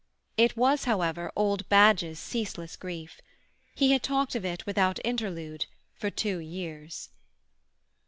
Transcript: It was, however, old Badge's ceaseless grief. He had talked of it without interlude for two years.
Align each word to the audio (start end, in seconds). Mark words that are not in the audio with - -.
It 0.35 0.57
was, 0.57 0.85
however, 0.85 1.31
old 1.35 1.69
Badge's 1.69 2.17
ceaseless 2.17 2.75
grief. 2.75 3.21
He 3.75 3.91
had 3.91 4.01
talked 4.01 4.33
of 4.33 4.43
it 4.43 4.65
without 4.65 4.97
interlude 5.05 5.67
for 5.93 6.09
two 6.09 6.39
years. 6.39 7.09